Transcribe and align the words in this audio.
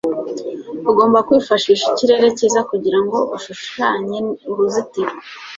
ugomba 0.89 1.25
kwifashisha 1.27 1.83
ikirere 1.91 2.27
cyiza 2.37 2.59
kugirango 2.69 3.17
ushushanye 3.35 4.17
uruzitiro 4.51 5.13